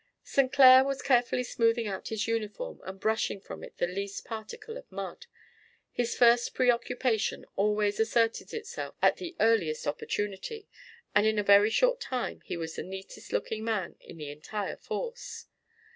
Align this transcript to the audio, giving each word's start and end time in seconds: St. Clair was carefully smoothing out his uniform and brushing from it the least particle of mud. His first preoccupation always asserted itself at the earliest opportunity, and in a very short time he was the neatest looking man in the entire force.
St. 0.23 0.51
Clair 0.51 0.83
was 0.83 1.03
carefully 1.03 1.43
smoothing 1.43 1.85
out 1.87 2.07
his 2.07 2.27
uniform 2.27 2.81
and 2.85 2.99
brushing 2.99 3.39
from 3.39 3.63
it 3.63 3.77
the 3.77 3.85
least 3.85 4.25
particle 4.25 4.75
of 4.75 4.91
mud. 4.91 5.27
His 5.91 6.17
first 6.17 6.55
preoccupation 6.55 7.45
always 7.55 7.99
asserted 7.99 8.51
itself 8.51 8.95
at 9.03 9.17
the 9.17 9.35
earliest 9.39 9.85
opportunity, 9.85 10.67
and 11.13 11.27
in 11.27 11.37
a 11.37 11.43
very 11.43 11.69
short 11.69 11.99
time 12.01 12.41
he 12.45 12.57
was 12.57 12.77
the 12.77 12.81
neatest 12.81 13.31
looking 13.31 13.63
man 13.63 13.95
in 13.99 14.17
the 14.17 14.31
entire 14.31 14.75
force. 14.77 15.45